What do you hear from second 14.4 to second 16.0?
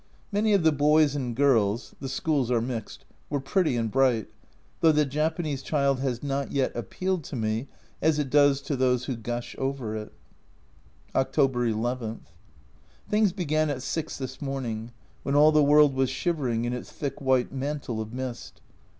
morning, when all the world